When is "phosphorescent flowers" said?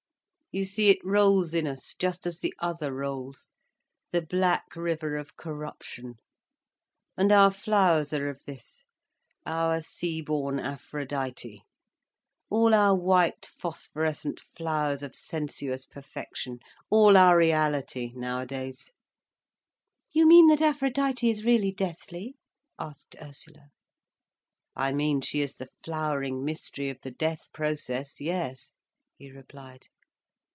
13.45-15.03